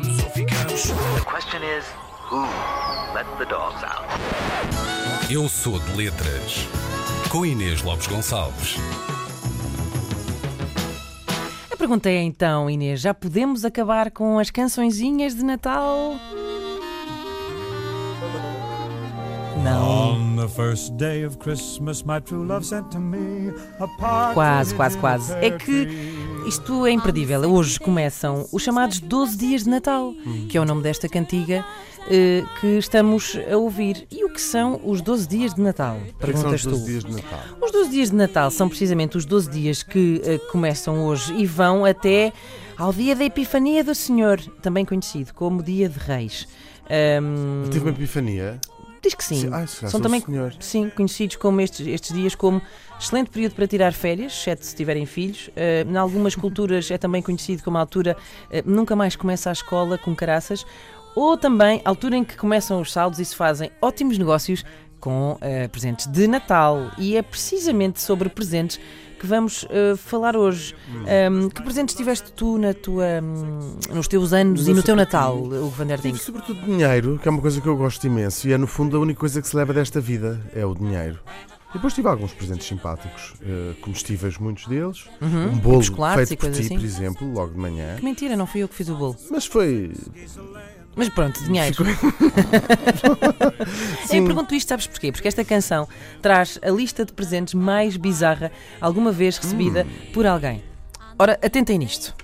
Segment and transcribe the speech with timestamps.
[0.00, 0.82] vamos ou ficamos.
[0.82, 1.84] The question is,
[2.30, 2.42] who
[3.14, 4.06] let the dogs out?
[5.30, 6.68] Eu sou de letras.
[7.30, 8.76] Com Inês Lopes Gonçalves.
[11.70, 16.16] A pergunta é então, Inês, já podemos acabar com as cançõezinhas de Natal?
[19.64, 20.12] Não.
[20.12, 24.74] On the first day of Christmas, my true love sent to me a part Quase,
[24.74, 25.32] quase, quase.
[25.34, 27.40] É que isto é imperdível.
[27.50, 30.14] Hoje começam os chamados 12 dias de Natal,
[30.48, 31.64] que é o nome desta cantiga
[32.08, 34.06] eh, que estamos a ouvir.
[34.10, 35.96] E o que são os 12 dias de Natal?
[35.96, 36.86] Que é que são Perguntas os 12 tu.
[36.86, 37.40] dias de Natal?
[37.60, 41.44] Os 12 dias de Natal são precisamente os 12 dias que eh, começam hoje e
[41.46, 42.32] vão até
[42.78, 46.46] ao dia da Epifania do Senhor, também conhecido como Dia de Reis.
[46.88, 48.60] Ahm, Tive uma epifania.
[49.02, 49.50] Diz que sim.
[49.50, 50.54] Calhar são também senhor.
[50.60, 52.60] sim, conhecidos como estes, estes dias como
[52.98, 55.48] excelente período para tirar férias, exceto se tiverem filhos.
[55.48, 58.16] Uh, em algumas culturas é também conhecido como a altura
[58.50, 60.64] uh, nunca mais começa a escola com caraças,
[61.14, 64.64] ou também a altura em que começam os saldos e se fazem ótimos negócios
[65.00, 66.90] com uh, presentes de Natal.
[66.98, 68.80] E é precisamente sobre presentes
[69.18, 70.74] que vamos uh, falar hoje.
[71.30, 74.96] Um, que presentes tiveste tu na tua, hum, nos teus anos No e no teu
[74.96, 75.66] Natal, pequenino.
[75.66, 76.24] Hugo van der Tive Dink?
[76.24, 79.00] sobretudo dinheiro, que é uma coisa que eu gosto imenso, e é no fundo a
[79.00, 81.18] única coisa que se leva desta vida, é o dinheiro.
[81.72, 85.04] Depois tive alguns presentes simpáticos, eh, comestíveis, muitos deles.
[85.20, 85.48] Uhum.
[85.48, 86.76] Um bolo feito por ti, assim.
[86.76, 87.96] por exemplo, logo de manhã.
[87.96, 89.16] Que mentira, não fui eu que fiz o bolo.
[89.30, 89.92] Mas foi.
[90.96, 91.84] Mas pronto, dinheiro.
[94.10, 95.12] Eu pergunto isto, sabes porquê?
[95.12, 95.86] Porque esta canção
[96.22, 100.64] traz a lista de presentes mais bizarra alguma vez recebida por alguém.
[101.18, 102.14] Ora, atentem nisto.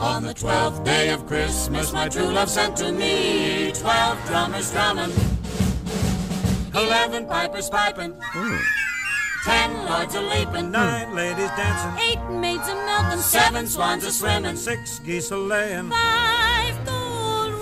[0.00, 5.12] On the twelfth day of Christmas, my true love sent to me twelve drummers drumming,
[6.74, 8.12] eleven pipers piping,
[9.44, 14.56] ten lords a leaping, Nine ladies dancing, eight maids a milking, seven swans a swimming,
[14.56, 16.51] six geese a laying, five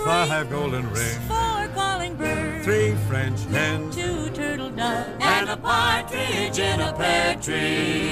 [0.04, 6.58] five golden rings, four calling birds, three French hens, two turtle doves, and a partridge
[6.58, 8.09] in a pear tree.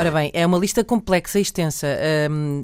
[0.00, 1.86] Ora bem, é uma lista complexa e extensa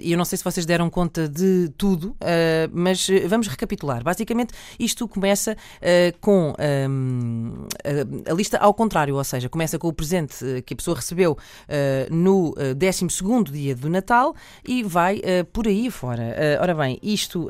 [0.01, 4.03] e eu não sei se vocês deram conta de tudo, ah, mas vamos recapitular.
[4.03, 10.37] Basicamente, isto começa ah, com a, lista ao contrário, ou seja, começa com o presente
[10.43, 11.37] eh, que a pessoa recebeu
[11.69, 14.35] ah, no ah, 12º dia do Natal
[14.67, 16.35] e vai ah, por aí fora.
[16.59, 17.49] Ah, ora bem, isto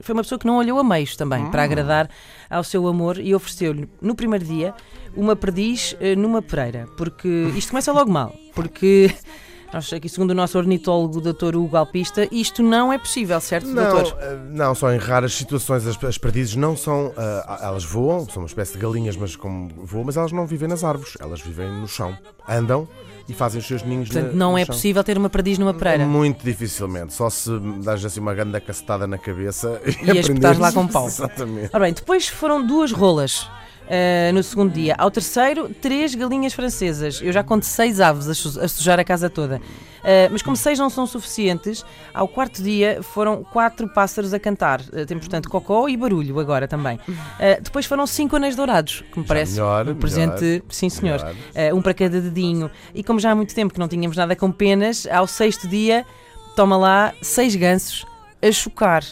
[0.00, 2.08] foi uma pessoa que não olhou a meios também, para agradar
[2.48, 4.74] ao seu amor e ofereceu-lhe no primeiro dia
[5.14, 9.12] uma perdiz numa pereira, porque isto começa logo mal, porque
[9.72, 11.56] nós aqui, segundo o nosso ornitólogo, o Dr.
[11.56, 14.16] Hugo Alpista, isto não é possível, certo, Não, doutor?
[14.20, 17.12] eh, não, só em raras situações as, as perdizes não são.
[17.16, 20.68] ah, elas voam, são uma espécie de galinhas, mas como voam, mas elas não vivem
[20.68, 22.16] nas árvores, elas vivem no chão.
[22.48, 22.86] Andam
[23.26, 24.74] e fazem os seus ninhos Portanto, na- não é chão.
[24.74, 26.04] possível ter uma perdiz numa pereira.
[26.04, 27.50] Muito dificilmente, só se
[27.82, 31.06] dás assim uma grande cacetada na cabeça e, E as lá com pau.
[31.08, 31.70] Exatamente.
[31.72, 33.48] Ora bem, depois foram duas rolas.
[33.88, 34.94] Eh, no segundo dia.
[34.98, 37.20] Ao terceiro, três galinhas francesas.
[37.22, 39.60] Eu já conto seis aves a, su- a sujar a casa toda.
[40.02, 44.80] Eh, mas como seis não são suficientes, ao quarto dia foram quatro pássaros a cantar.
[44.92, 46.98] Eh, tem, portanto, cocó e barulho agora também.
[47.62, 51.20] Depois foram cinco anéis dourados, que me parece melhor, um presente, melhor, sim senhor,
[51.74, 52.70] um para cada dedinho.
[52.94, 56.04] E como já há muito tempo que não tínhamos nada com penas, ao sexto dia,
[56.56, 58.04] toma lá seis gansos
[58.42, 59.02] a chocar.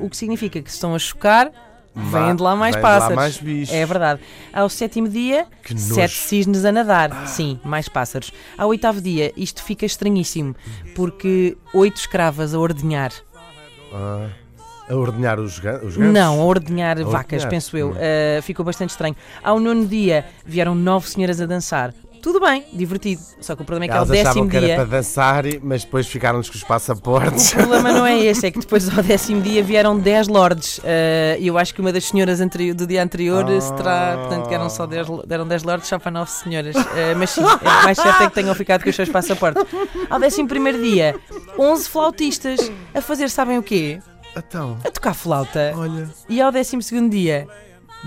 [0.00, 1.50] O que significa que se estão a chocar,
[1.94, 3.16] vêm de lá mais Vêm de lá pássaros.
[3.16, 3.74] mais bichos.
[3.74, 4.20] É verdade.
[4.52, 5.86] Ao sétimo dia, Que nojo.
[5.92, 5.94] Ah.
[5.94, 7.26] sete cisnes a nadar.
[7.28, 8.32] Sim, mais pássaros.
[8.56, 10.54] Ao oitavo dia, isto fica estranhíssimo,
[10.94, 13.12] porque oito escravas a ordenhar.
[13.92, 14.28] Ah,
[14.88, 16.12] a ordenhar os, gan os gansos?
[16.14, 17.50] Não, a ordenhar A vacas, ordenhar.
[17.50, 17.90] penso eu.
[17.90, 19.14] Uh, ficou bastante estranho.
[19.42, 21.92] Ao nono dia, vieram nove senhoras a dançar.
[22.22, 23.22] Tudo bem, divertido.
[23.40, 24.74] Só que o problema é que Elas ao décimo que era dia.
[24.76, 27.52] para dançar, mas depois ficaram-nos com os passaportes.
[27.52, 30.80] O problema não é esse, é que depois ao décimo dia vieram 10 lords.
[31.38, 33.60] E eu acho que uma das senhoras anteri- do dia anterior Ah.
[33.60, 34.16] se terá.
[34.18, 36.74] Portanto, que eram só 10, deram 10 lords, só para 9 senhoras.
[36.96, 39.64] Eh, mas sim, é mais certo é que tenham ficado com os seus passaportes.
[40.10, 41.14] Ao décimo primeiro dia,
[41.58, 44.00] 11 flautistas a fazer, sabem o quê?
[44.36, 45.72] Então, A tocar flauta.
[45.76, 46.08] olha.
[46.28, 47.46] E ao décimo segundo dia,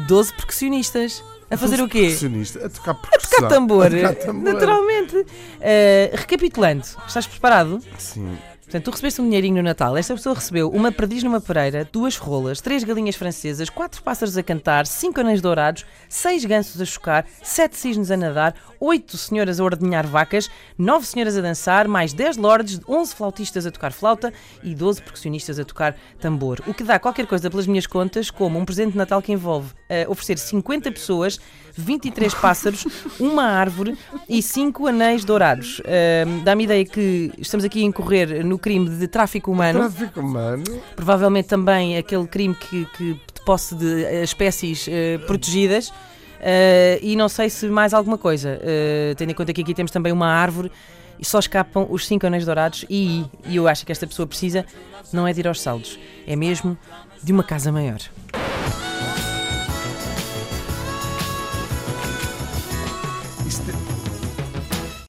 [0.08, 2.02] 12 percussionistas a fazer o quê?
[2.04, 3.40] Percussionista, a tocar percussão.
[3.42, 4.54] Tocar tambor, A tocar tambor.
[4.54, 5.26] naturalmente.
[5.60, 7.80] Eh, recapitulando, estás preparado?
[7.98, 8.38] Sim.
[8.72, 9.98] Portanto, tu recebeste um dinheirinho no Natal.
[9.98, 14.42] Esta pessoa recebeu uma perdiz numa pereira, duas rolas, três galinhas francesas, quatro pássaros a
[14.42, 19.64] cantar, cinco anéis dourados, seis gansos a chocar, sete cisnes a nadar, oito senhoras a
[19.66, 24.32] ordenhar vacas, nove senhoras a dançar, mais 10 lords, 11 flautistas a tocar flauta
[24.64, 26.62] e 12 percussionistas a tocar tambor.
[26.66, 29.74] O que dá qualquer coisa pelas minhas contas, como um presente de Natal que envolve
[29.90, 31.42] eh, oferecer 50 pessoas,
[31.76, 32.88] 23 pássaros,
[33.20, 33.98] uma árvore
[34.30, 35.82] e 5 anéis dourados.
[35.84, 39.80] Eh, Dá-me ideia que estamos aqui a incorrer no crime de tráfico humano.
[39.80, 40.64] Tráfico humano.
[40.96, 45.92] Provavelmente também aquele crime que, que de posse de eh, espécies eh, protegidas.
[46.40, 49.92] Eh, e não sei se mais alguma coisa, Eh, tendo em conta que aqui temos
[49.92, 50.72] também uma árvore
[51.20, 52.86] e só escapam os cinco anéis dourados.
[52.90, 54.66] E, e eu acho que esta pessoa precisa
[55.12, 56.78] não é de ir aos saldos, é mesmo
[57.22, 58.00] de uma casa maior.